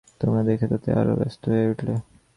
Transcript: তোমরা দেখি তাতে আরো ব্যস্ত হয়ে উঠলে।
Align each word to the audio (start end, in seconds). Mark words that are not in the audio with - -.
তোমরা 0.21 0.41
দেখি 0.43 0.65
তাতে 0.67 0.89
আরো 0.99 1.13
ব্যস্ত 1.19 1.43
হয়ে 1.51 1.69
উঠলে। 1.71 1.93